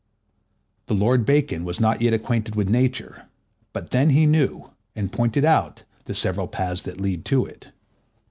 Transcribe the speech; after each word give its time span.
The 0.87 0.95
Lord 0.95 1.27
Bacon 1.27 1.63
was 1.63 1.79
not 1.79 2.01
yet 2.01 2.11
acquainted 2.11 2.55
with 2.55 2.67
Nature, 2.67 3.27
but 3.71 3.91
then 3.91 4.09
he 4.09 4.25
knew, 4.25 4.71
and 4.95 5.11
pointed 5.13 5.45
out, 5.45 5.83
the 6.05 6.15
several 6.15 6.47
paths 6.47 6.81
that 6.81 6.99
lead 6.99 7.23
to 7.25 7.45
it. 7.45 7.67